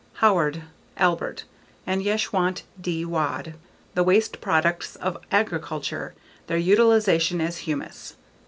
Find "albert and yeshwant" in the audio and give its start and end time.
0.97-2.63